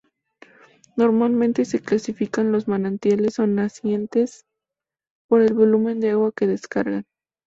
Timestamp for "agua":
6.09-6.31